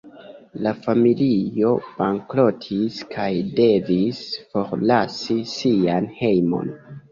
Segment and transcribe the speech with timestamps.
[0.67, 3.29] La familio bankrotis kaj
[3.61, 4.25] devis
[4.57, 6.77] forlasi sian hejmon.